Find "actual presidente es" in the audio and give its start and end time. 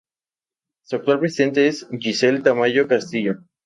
0.95-1.87